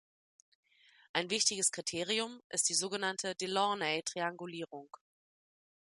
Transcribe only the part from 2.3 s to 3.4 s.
ist die so genannte